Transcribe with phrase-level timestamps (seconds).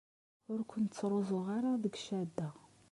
[0.51, 2.49] Ur la ken-ttruẓuɣ ara deg ccada.